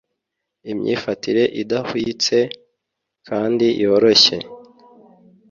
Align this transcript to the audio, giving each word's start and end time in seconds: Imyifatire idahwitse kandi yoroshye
Imyifatire 0.71 1.43
idahwitse 1.61 2.37
kandi 3.27 3.67
yoroshye 3.81 4.37